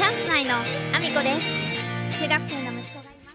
[0.00, 3.32] チャンス内のアミコです中学生の息子がいま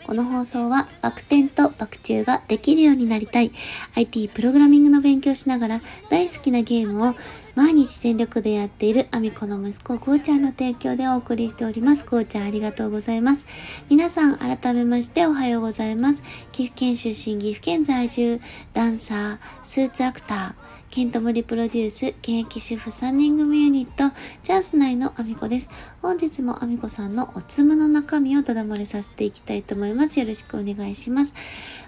[0.00, 3.52] すこの放送はバク転とバク宙ができるようになりたい
[3.94, 5.80] IT プログラミングの勉強しながら
[6.10, 7.14] 大好きなゲームを
[7.54, 12.04] 毎日全力でやっているアミコの息子こうちゃんの提供でお送りしております。
[12.04, 13.46] こうちゃんありがとうございます。
[13.88, 16.22] 皆さん改めましておはようございます。
[16.52, 18.40] 岐阜県出身岐阜県在住
[18.74, 25.68] ダンサースーツアクターケントモリプロデュース、現役主婦3人組ユニット、チャンス内のアミコです。
[26.00, 30.18] 本日もアミコさんのおつむの中身をただまれさせていきたいと思います。
[30.18, 31.34] よろしくお願いします。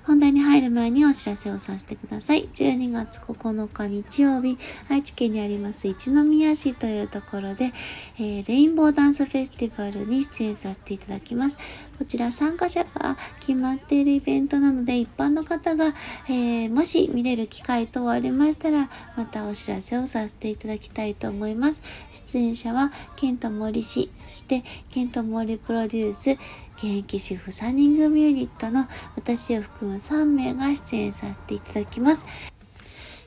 [0.04, 2.46] 本題に入る前にお知らせをさせてください。
[2.52, 4.58] 12月9日日曜日、
[4.90, 7.72] 愛知県にあります一宮市というところで、
[8.18, 11.56] えー、レインボーダンスフェスティバルに出演させていただきます。
[12.00, 15.92] こちら参加者が決まっているイベントなので、一般の方が、
[16.30, 21.82] えー、もし見れる機会等ありましたら、またお知らせをさせていただきたいと思います。
[22.10, 26.30] 出演者は、ケント森氏、そしてケント森プロデュース、
[26.78, 32.24] 現役主婦3人組ユニットの私を含む3名が出演させていただきます。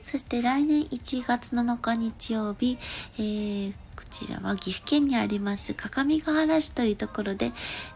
[0.02, 2.76] そして来年1月7日日曜日、
[3.18, 7.52] えー、こちらは岐阜県にあります各務原市というところで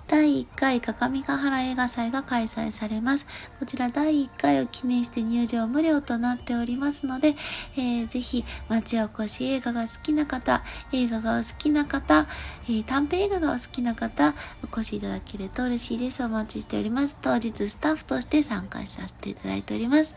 [0.08, 3.26] 第1回各務原映画祭が開催されます。
[3.60, 7.34] こちら第1回を記念して入場無料となっておりますので、
[7.76, 12.26] えー、ぜひ町おこし映画が好きな方、映画がお好きな方、
[12.64, 16.24] えー、短編映画がお好きな方、お越しいただけると嬉しいです。
[16.24, 17.14] お待ちしております。
[17.20, 20.14] 当日スタッフとして参加させていただいております。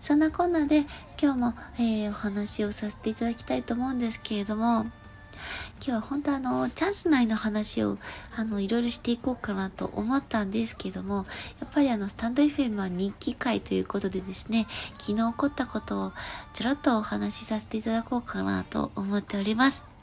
[0.00, 0.84] そんなこんなで
[1.20, 4.86] 今日も、えー、お話をさせていただきたいと思うんですけれども、
[5.76, 7.98] 今日は本当あの、チャンス内の話を、
[8.36, 11.26] あの、いろいろしていこうかなと思ったんですけども、
[11.60, 14.66] やっぱりあの、スタンド FM は日記会ということでですね、
[14.98, 16.12] 昨日起こったことを
[16.54, 19.93] ちょろっとお話しさせていただこうかなと思っております。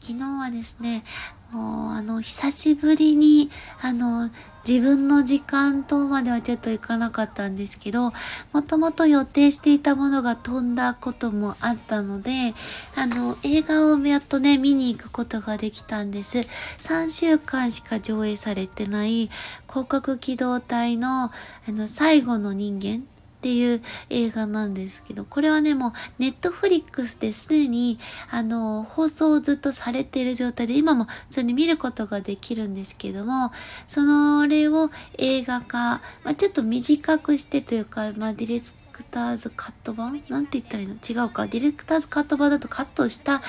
[0.00, 1.04] 昨日はですね、
[1.52, 3.50] もう、あの、久しぶりに、
[3.82, 4.30] あの、
[4.66, 8.12] 自分の時間とまではちょっといかなかったんですけど、
[8.52, 12.54] もともと予定していたものが飛んだこともあったので、
[12.96, 16.40] あの、映画をやっとね、見に行くことができたんです。
[16.80, 19.28] 3週間しか上映されてない
[19.68, 21.32] 広角機動隊の、あ
[21.68, 23.04] の、最後の人間
[23.40, 27.98] っていう映画なんですけど、これはね、もうネットフリックスですでに、
[28.30, 33.50] あの、放送をずっとされている状態で、今も普通に見ることができるんですけども、
[33.88, 40.22] それを映画化、まあ、ちょっと短くしてというか、まあ、ディレクターズカット版？
[40.28, 40.94] なんて言ったらいいの？
[40.94, 41.46] 違うか。
[41.46, 43.42] ディレクターズカット版だとカットした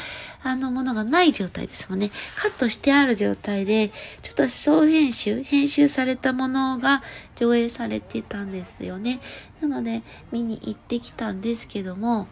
[0.43, 2.11] あのものがない状態ですもんね。
[2.35, 3.91] カットしてある状態で、
[4.21, 7.03] ちょっと総編集、編集されたものが
[7.35, 9.19] 上映されてたんですよね。
[9.61, 12.27] なので、見に行ってきたんですけども、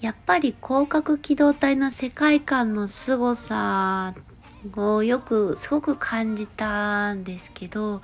[0.00, 4.14] やっぱり広角機動隊の世界観の凄さ
[4.76, 8.02] をよく、すごく感じたんですけど、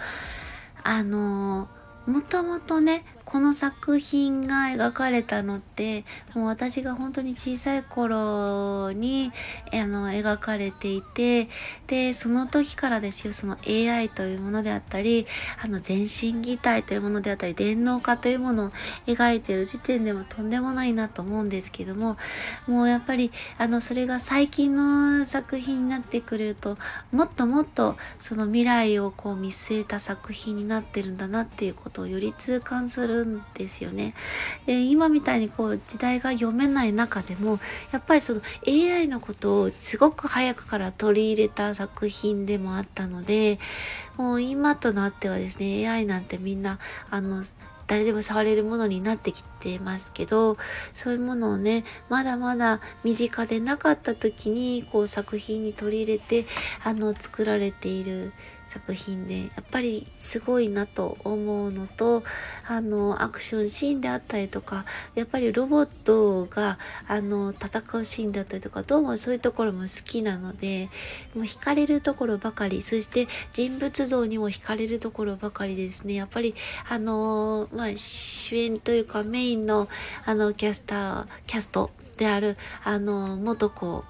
[0.84, 1.68] あの、
[2.06, 9.32] もともとね、この作品が描かれたのってもう私が本当に小さい頃に
[9.70, 11.50] あの描かれていて
[11.88, 15.26] でその時からですよその AI というものであったり
[15.62, 18.70] あの全身擬態というものであったり電脳化というものを
[19.06, 22.16] 描いてる時点でもとんでもないなと思うんですけども
[22.66, 26.78] もうやっぱりあのそれが最近の作品になってくれると
[27.12, 34.14] もっともっとその未来をこう見据えた作品になってるんだなっていうことをより痛感するるんですよね。
[34.66, 37.58] で今みたいにこう時代が読めない中でも
[37.92, 43.58] やっぱりその AI のことをすごく早くから取り入れた作品でもあったので
[44.16, 46.78] もう今となってはですね AI なんてみんな
[47.10, 47.42] あの
[47.88, 50.58] 誰でも触れるものになってきてますけど、
[50.92, 56.44] そういうものをね、まだまだ身近でなかった時に、こう作品に取り入れて、
[56.84, 58.32] あの、作られている
[58.68, 62.22] 作品でやっぱりすごいなと思うのと
[62.66, 64.84] あのアクションシーンであったりとか
[65.14, 70.90] やっぱりロボットがあの戦うシーンだったりとかどうもそういうところも好きなので
[71.34, 76.14] もう惹かれるところばかりそして人物像にも惹かれるところばかりですね。
[76.14, 76.54] やっぱり
[76.88, 79.88] あのまあ主演というかメインの
[80.24, 84.04] あのキャスターキャストであるあの元子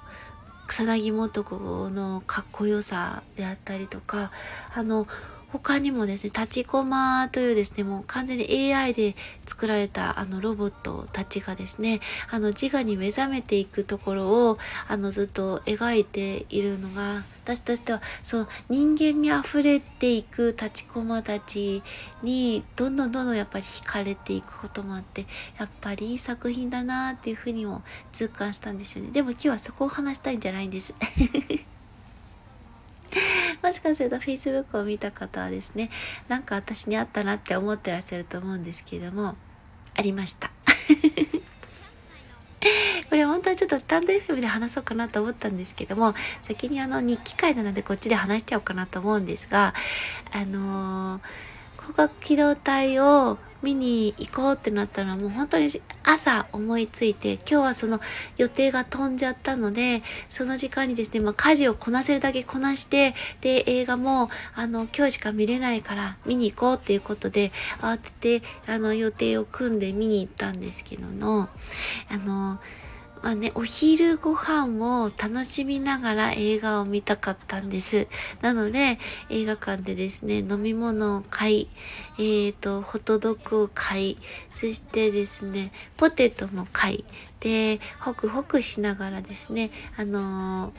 [0.68, 4.30] 草薙素子のかっこよさであったりとか
[4.74, 5.06] あの
[5.50, 9.16] 他にもですね、立ちコマというですね、もう完全に AI で
[9.46, 12.00] 作られたあのロボットたちがですね、
[12.30, 14.58] あの自我に目覚めていくところを、
[14.88, 21.82] あのずっと描いているのが、私としては、そう人間味あふれていく立ちコマたち
[22.22, 25.26] に、どんどんどんどんやっぱり惹かれていくこともあって、
[25.58, 29.12] やっぱりいい作品だなっていうふうにも痛感したんですよね。
[29.12, 30.94] でも今日はそこを話したいんじゃないんです。
[33.68, 35.90] もしかすると Facebook を見た方はですね、
[36.26, 39.36] なんか私にあったなって思ってらっしゃると思うんですけれども、
[39.94, 40.50] ありました。
[43.10, 49.74] これ本当はちょっとスタンド FM で話そうかなと思ったんですけども、先にあの日記会なのでこっちで話しちゃおうかなと思うんですが、
[50.32, 51.22] あのー、
[51.76, 55.68] 光学機動隊を見に行こうってなったらもう本当に
[56.04, 58.00] 朝思いついて、今日はその
[58.36, 67.50] 予定が飛んじゃったので、その時間にですね、まあ家事をこなせるだけこなして、で、映画も、あの、今日しか見れないから見に行こうっていうことで、
[67.80, 71.48] 慌てて、あの、予定を組んで見に行ったんですけどの、
[72.10, 72.60] あの、
[73.22, 78.06] まあね、お昼ご飯を楽しみながら映画を見たかったんです。
[78.40, 78.98] なので、
[79.30, 81.68] 映画館でですね、飲み物を買い、
[82.18, 84.18] えーと、ホットドッグを買い、
[84.54, 87.04] そしてですね、ポテトも買い、
[87.40, 90.72] で、ホクホクしながらですね、あの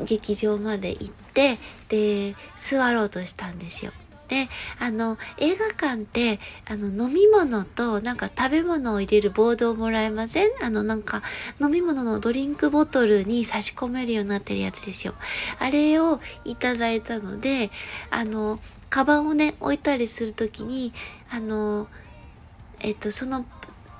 [0.00, 1.58] ー、劇場まで行って、
[1.88, 3.92] で、座ろうとしたんですよ。
[4.32, 4.48] で、
[4.78, 10.48] あの、映画館って、あの、飲み物と、なんか食べ物を入れるボードをもらえません？
[10.62, 11.22] あの、なんか、
[11.60, 15.12] 飲み物のドリンクボトルに差し込めるようになってるやつですよ。
[15.58, 17.70] あれをいただいたので、
[18.10, 18.58] あの、
[18.88, 20.94] カバンをね、置いたりするときに、
[21.30, 21.88] あの、
[22.80, 23.44] えっと、その、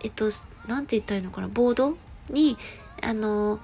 [0.03, 0.31] えっと、
[0.67, 1.99] なんて言ったらいいのかな、ボード
[2.31, 2.57] に、
[3.03, 3.61] あの、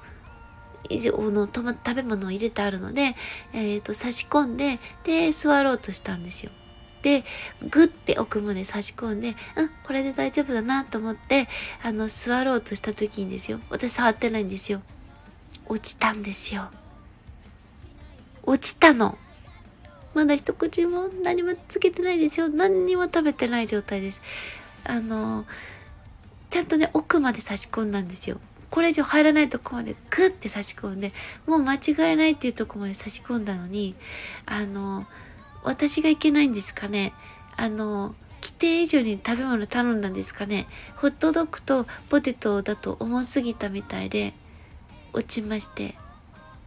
[0.89, 3.15] 以上の食べ物を入れてあるので、
[3.53, 6.51] えっ、ー、と、差し込んで、で、座ろうとしたんですよ。
[7.03, 7.25] で、
[7.71, 11.49] グッて奥まで差し込んで、うん、これで大丈夫だなと思って、
[11.83, 13.61] あの、座ろうとした時にですよ。
[13.71, 14.83] 私触ってないんですよ。
[15.67, 16.69] 落ちたんですよ。
[18.43, 19.19] 落ちたの。
[20.15, 22.49] まだ一口も何もつけてないですよ。
[22.49, 24.21] 何にも食べてない状態です。
[24.85, 25.45] あの、
[26.51, 28.41] ちゃんとね、奥まで差し込んだんですよ。
[28.70, 31.12] これ以上入らないとこまでグッて差し込んで、
[31.47, 33.94] もう間違いないっていうとこまで差し込んだのに、
[34.47, 35.06] あの、
[35.65, 37.12] 私がいけないんですかね。
[37.56, 40.67] あの、規定以上に食べ物頼んだんですかね。
[40.97, 44.35] ホットドッグとポテトだと重すぎたみたいで、
[45.12, 45.94] 落ちまして、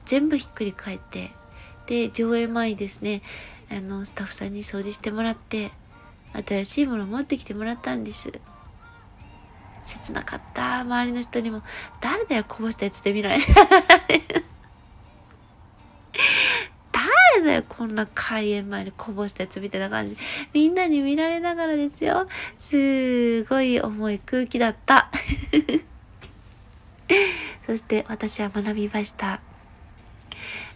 [0.06, 1.32] 全部ひっくり返って、
[1.88, 3.22] で、上映前にですね、
[3.72, 5.72] あの、スタッフさんに掃除してもらって、
[6.34, 8.32] 新しいもの持ってきてもらったんです。
[9.84, 10.80] 切なかった。
[10.82, 11.62] 周りの人にも、
[12.00, 13.40] 誰だよ、こぼしたやつで見られ。
[16.92, 20.18] 誰だよ、こんな開演前にこぼしたやつみたいな感じ。
[20.54, 22.28] みんなに見られながらですよ。
[22.58, 25.10] すごい重い空気だった。
[27.66, 29.42] そして私は学びました。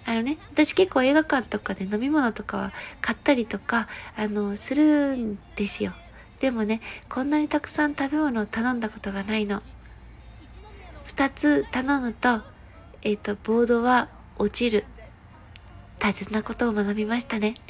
[0.08, 5.94] あのね、私結構映画館とかで飲み物とかは買ったりとか、あの、するんですよ。
[6.40, 9.62] でもね、こんなにたくさん食べ物を頼んだことがないの。
[11.04, 12.42] 二つ頼むと、
[13.02, 14.86] えっ、ー、と、ボードは落ちる。
[16.00, 17.56] 大切なことを学びましたね。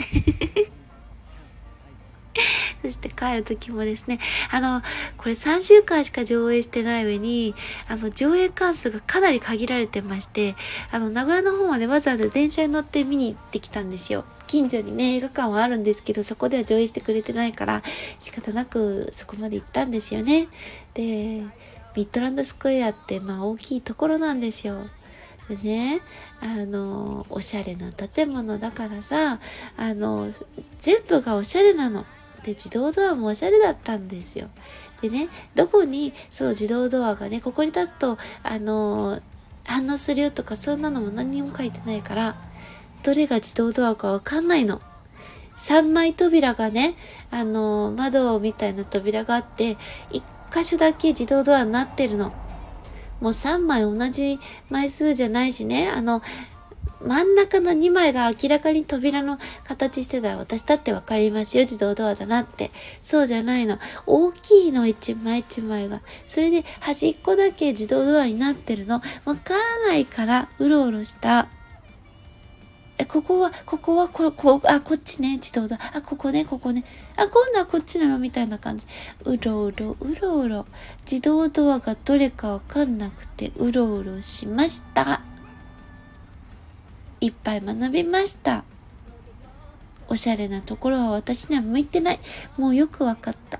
[2.81, 4.19] そして帰る時もですね、
[4.51, 4.81] あの、
[5.17, 7.55] これ3週間しか上映してない上に、
[7.87, 10.55] あの、上映関数がかなり限られてまして、
[10.91, 14.25] あの、名古屋の方までわざわざ電車に乗って見に行ってきたんですよ。
[14.47, 17.83] 近所にね、映画館はあるんですけど、そこでは上映してくれてないから、
[18.19, 20.47] 仕方なくそこまで行ったんですよね。
[20.93, 21.43] で、
[21.95, 24.87] ミッドランドスクエアって、まあ大きいところなんですよ。
[25.49, 26.01] でね、
[26.41, 29.39] あの、おしゃれな建物だからさ、
[29.77, 30.31] あの、
[30.79, 32.05] 全部がおしゃれなの。
[32.43, 34.49] で、自動ドアもおしゃれだったんですよ。
[35.01, 39.21] でね、どこに、そう、自動ドアがね、ここに立つと、あの、
[39.65, 42.35] 反応するよとか、そんなのも何にも書いてないから、
[43.05, 44.81] どれが自動ドアかわかんないの。
[45.57, 46.95] 3枚扉がね、
[47.29, 49.77] あの、窓みたいな扉があって、
[50.11, 52.33] 1箇所だけ自動ドアになってるの。
[53.21, 54.39] もう3枚同じ
[54.71, 56.23] 枚数じゃないしね、あの、
[56.99, 61.63] 真ん中の2枚が明らかに扉の形してたら私だってわかりますよ。
[61.63, 62.71] 自動ドアだなって。
[63.03, 63.77] そうじゃないの。
[64.07, 66.01] 大きいの1枚1枚が。
[66.25, 68.95] それで端っこだけ自動ドアになってるの。
[69.25, 71.47] わからないからうろうろした。
[72.97, 75.79] え、ここは、ここは、こ、こ、あ、こっちね、自動ドア。
[75.95, 76.85] あ、ここね、ここね。
[77.17, 78.85] あ、今度はこっちなのみたいな感じ。
[79.25, 80.65] うろうろ、うろうろ。
[81.09, 85.21] 自動ドアがどれかわかんなくて、うろうろしました。
[87.19, 88.63] いっぱい学びました。
[90.07, 92.19] おしゃれなところは私には向いてない。
[92.57, 93.59] もうよくわかった。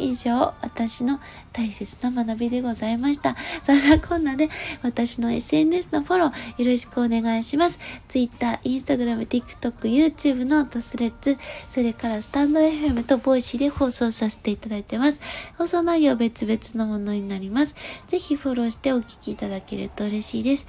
[0.00, 1.20] 以上、私の
[1.52, 3.36] 大切な学びでございました。
[3.62, 4.48] そんなこんなで、
[4.82, 7.78] 私の SNS のフォローよろしくお願いします。
[8.08, 11.36] Twitter、Instagram、TikTok、YouTube のトスレッツ、
[11.68, 15.20] それからスタンド FM とボイシーで放送させていただいてます。
[15.58, 17.74] 放送内容別々のものになります。
[18.06, 20.66] ぜひフォローしてお聞きいただけると嬉しいです。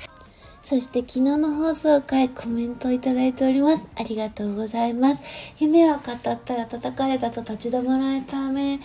[0.62, 3.88] そして昨日の放送回コメントをいただいております。
[3.98, 5.24] ありがとうございます。
[5.60, 8.80] 夢を語ったら叩かれたと立ち止まられたため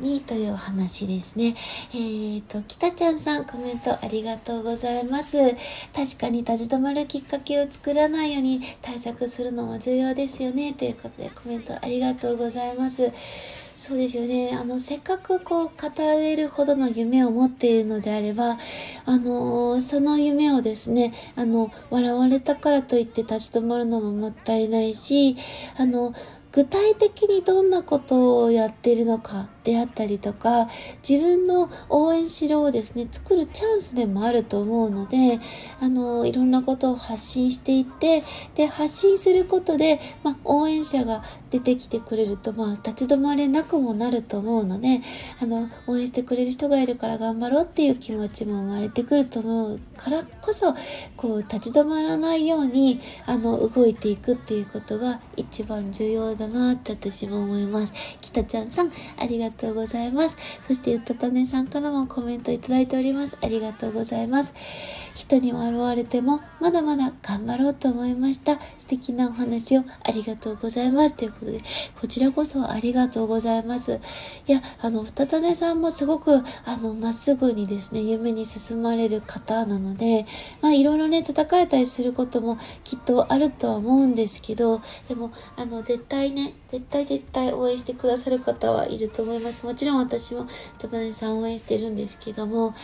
[0.00, 1.54] にというお話ですね。
[1.92, 5.36] えーと、北ちゃんさんコメントありがとうございます。
[5.94, 10.72] 確かに立ち止まるきっかけを作らないように対策するのも重要ですよね。
[10.72, 13.12] ということでコメントありがとうございます。
[13.76, 14.50] そうですよね。
[14.60, 18.58] あの、せっかくこう語れるほどの夢を持っているのであれば、
[19.06, 25.36] あのその夢をですね、あの、笑われたからといって立ち止まるのももったいないし、
[25.78, 26.12] あの、
[26.52, 30.68] 具体的にどんなことをやっているのかであったりとか、
[31.08, 35.38] 自分の応援しろをですね、作るチャンスでもあると思うので、
[35.80, 38.24] あの、いろんなことを発信していって、
[38.56, 45.00] で、発信することで、まあ、応援者が出てきてくれると、まあ、立ち止まれなくもなると思うので、
[45.40, 50.74] あの、応援してくれる人がいるから頑張ろうっていう気持ちも生まれてくると思うからこそ、
[51.16, 57.92] こう、立ち止まらないように、あの、動いていくっていうことが一番重要だなって私も思います。
[58.20, 60.36] 北ちゃんさん、ありがとうございます。
[60.66, 63.38] そして、うたたねさんからもコメントいただいております。
[63.42, 64.54] ありがとうございます。
[65.14, 68.58] 人に笑われても、まだまだ頑張ろうと思いました。
[68.78, 71.14] 素敵なお話をありがとうございます。
[71.14, 71.58] ということで、
[72.00, 74.00] こちらこそありがとうございます。
[74.46, 80.26] いや、あの、うたたねさんもすごく、あの、まっすぐにですね、夢に進まれる方なので、
[80.60, 89.66] まあ、いろいろね、叩かれたりすることもきっとあるとは思うんですけど、でも、あの、絶対ね、絶対絶対応援してくださる方はいると思います。
[89.66, 90.46] もちろん私も、
[90.78, 92.74] ただねさん応援してるんですけども、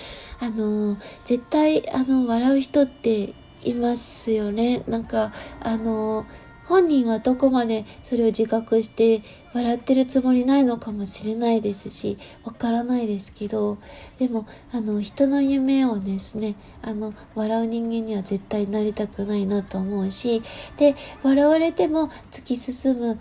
[0.40, 4.82] あの、絶対、あの、笑う人っていますよね。
[4.88, 6.26] なんか、あの、
[6.66, 9.22] 本人はどこまでそれを自覚して
[9.54, 13.78] 笑ってるつもりないのかもしれないですし、わからないですけど、
[14.18, 20.42] でも、あの、人の夢をですね、あの、笑う人間には絶対なりたくないなと思うし、
[20.76, 23.18] で、笑われても突き進む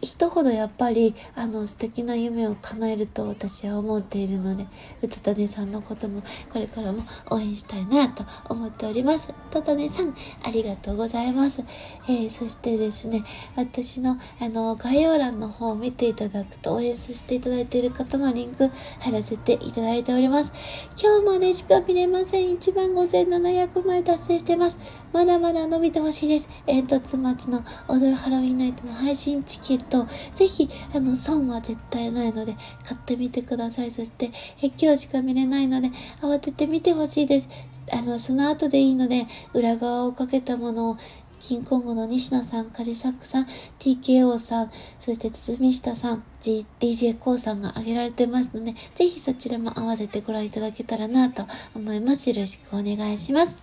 [0.00, 4.66] 人ほどやっぱりあの素敵な夢を叶えると私は思っているので
[5.02, 9.28] 歌たたねさんのこともこれからも応援したいなと思っております。
[9.50, 11.62] 歌たねさんありがとうございます、
[12.08, 13.22] えー、そしてですね
[13.56, 18.70] 私のあの概要欄の方を見ていただくと応援させていただいている方のリンク
[19.00, 20.52] 貼らせていただいております。
[21.00, 22.56] 今日までしか見れません。
[22.56, 24.78] 1万5700枚達成してます。
[25.12, 26.48] まだまだ伸びてほしいです。
[26.66, 33.90] 煙突町の踊るハロウィンナイトの配信チケットと、ぜひ、あの、損は絶対ないので、買ってみてください。
[33.90, 34.30] そして、
[34.62, 37.48] え今日しか見れないので、慌てて見てほしいです。
[37.92, 40.96] あの、その後でいいので、裏側をかけたものを、
[41.42, 43.46] キンコングの西野さん、カジサックさん、
[43.80, 44.70] TKO さん、
[45.00, 52.30] そして堤下さん、G、DJ コーさんが挙げられてますので、ぜひそちらも合わせてご覧いただけたらなと思います。
[52.30, 53.56] よろしくお願いします。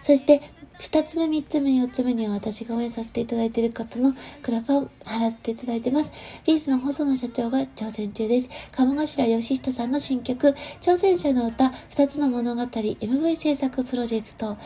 [0.00, 0.40] そして、
[0.78, 6.12] 二つ目、三つ目、四つ目には私が応援させていただいている方のクラファン払っていただいてます。
[6.44, 8.48] ピースの細野社長が挑戦中です。
[8.72, 10.48] 鴨頭義人さんの新曲、
[10.80, 14.56] 挑戦者の歌、二つの物語、MV 制作プロジェクト。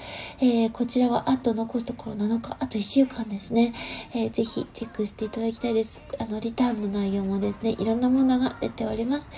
[0.41, 3.73] えー、こちらはあと残すところ7日、あと1週間ですね。
[4.15, 6.03] えー、ぜひチェックしていただきたいです。
[6.19, 9.29] あの、リターンの内容もですね、いろんなものが出ております。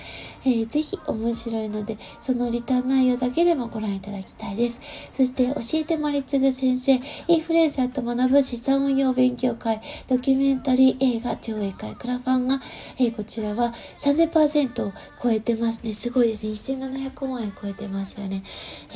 [0.43, 4.81] えー、ぜひ面白いので、そのリターン内容だけでもご覧いただきたいです。
[5.13, 6.93] そして、教えてもりつぐ先生、
[7.27, 12.59] インフルエンサーと学ぶ資産運用勉強会、ドキュメンタリー映画上映会、クラファンが、
[12.97, 15.93] え、こちらは3000%を超えてますね。
[15.93, 16.53] すごいですね。
[16.53, 18.43] 1700万円超えてますよね。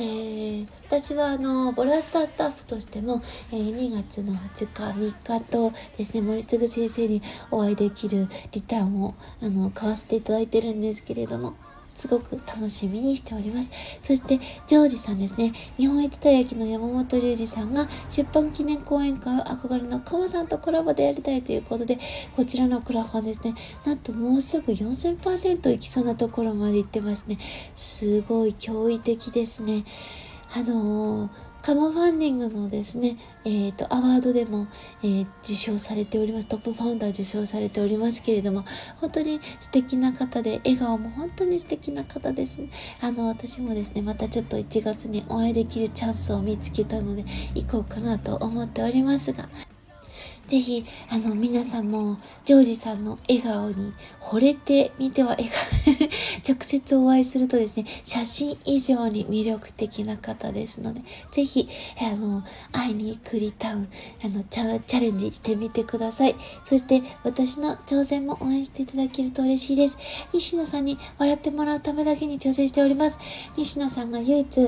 [0.00, 3.22] ー、私はあの、ボラスタースタッフとしても、
[3.52, 7.22] え、2月の2日、3日とですね、森次先生に
[7.52, 11.54] お会いできるリターンを、あの、買わせていただいてるんですけれども、
[12.00, 13.70] すごく楽しみにしております。
[14.02, 15.52] そして、ジョージさんですね。
[15.76, 21.98] 日本一たい焼きの山本隆二さんが出版記念講演会を憧れのカマさんとコラボでやりたいということで、
[22.34, 23.54] こちらのクラファンですね。
[23.84, 27.36] なんともうすぐ4000%いきそうなところまで行ってますね。
[27.76, 29.84] すごい驚異的ですね。
[30.54, 34.66] あのーカモファンディングのですね、えっ、ー、と、アワードでも、
[35.02, 36.48] えー、受賞されております。
[36.48, 38.64] トップファウンダー受賞されておりますけれども、
[38.96, 42.60] 本当に素敵な方で、笑顔も本当に素敵な方です。
[43.02, 47.24] あの、私もですね、またちょっと1月にお会いできるチャンスを見つけたので、
[47.54, 49.46] 行こうかなと思っておりますが、
[50.50, 55.46] ぜひ、あの、皆さんも、ジョージさんの笑顔に惚れてみては、笑
[56.42, 61.68] 顔直接お会いするとですね、写真以上に魅力的な方ですので、ぜひ、
[62.02, 62.42] あの、
[62.72, 63.88] 会いに来るタウン、
[64.24, 66.34] あの、チャチャレンジしてみてください。
[66.64, 69.96] そして、私の挑戦も応援していただけると嬉しいです。
[70.32, 73.20] 西野さんに笑ってもらうためだけに挑戦しております。
[73.56, 74.60] 西野さんが唯一、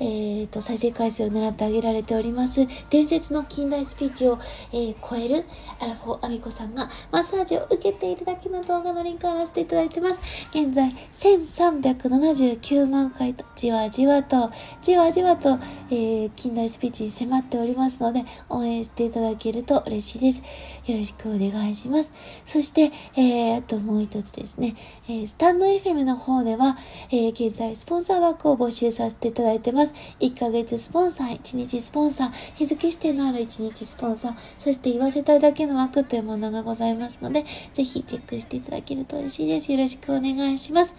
[0.00, 4.38] えー、と、再生回数を狙ってあげられております、伝説の近代スピーチを、
[4.74, 5.44] えー、超えるる
[5.80, 10.20] アラフォーアミコさんがマッサージを受けているだけの動画のリンクを貼らせていただいてます。
[10.50, 14.50] 現在1379万回とじわじわと
[14.82, 15.58] じわじわと、
[15.90, 20.42] えー、近代スピーチに迫っておりますので応援していただけると嬉しいです。
[20.90, 22.12] よろしくお願いします。
[22.44, 24.74] そして、えー、あともう一つですね、
[25.08, 26.76] えー、スタンド FM の方では、
[27.10, 29.94] えー、現在スポンサー枠を募集させていただいてます。
[30.20, 37.44] 1ヶ月スポンサー、1日スポンサー、日付指定のある1日スポンサー、そして言わせたいだけの枠というものがございますので、
[37.74, 39.70] ぜひチェックしていただけると嬉しいです。
[39.72, 40.96] よろしくお願いします。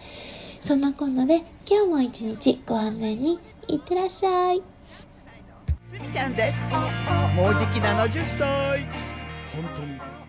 [0.60, 4.62] そんなこんなで、今日も一日ご安全にいってらっしゃい。
[5.80, 6.72] すみちゃんです。
[7.36, 9.11] もうじき70歳。
[9.52, 10.21] 本当に。